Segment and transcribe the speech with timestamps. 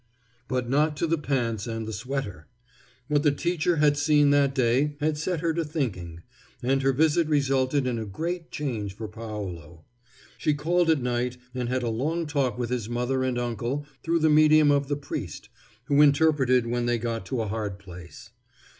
[0.47, 2.47] But not to the pants and the sweater.
[3.07, 6.23] What the teacher had seen that day had set her to thinking,
[6.63, 9.85] and her visit resulted in a great change for Paolo.
[10.39, 14.21] She called at night and had a long talk with his mother and uncle through
[14.21, 15.49] the medium of the priest,
[15.83, 18.31] who interpreted when they got to a hard place.